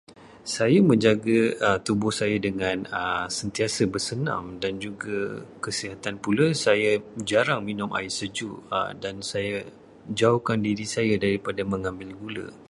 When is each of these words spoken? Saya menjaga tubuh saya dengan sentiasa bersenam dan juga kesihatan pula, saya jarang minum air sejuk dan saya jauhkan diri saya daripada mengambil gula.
Saya 0.55 0.79
menjaga 0.91 1.39
tubuh 1.87 2.09
saya 2.19 2.37
dengan 2.47 2.77
sentiasa 3.39 3.81
bersenam 3.93 4.43
dan 4.63 4.73
juga 4.85 5.17
kesihatan 5.65 6.15
pula, 6.23 6.47
saya 6.65 6.91
jarang 7.31 7.61
minum 7.69 7.89
air 7.97 8.09
sejuk 8.19 8.57
dan 9.03 9.15
saya 9.31 9.55
jauhkan 10.19 10.59
diri 10.67 10.85
saya 10.95 11.13
daripada 11.25 11.61
mengambil 11.71 12.09
gula. 12.21 12.47